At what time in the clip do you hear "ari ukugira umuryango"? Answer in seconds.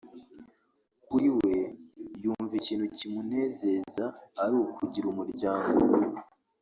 4.43-5.81